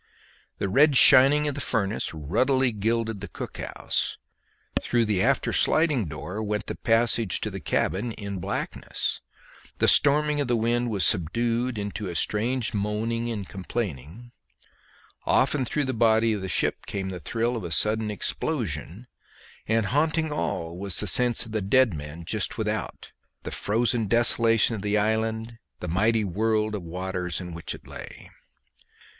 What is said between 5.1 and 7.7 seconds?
after sliding door went the passage to the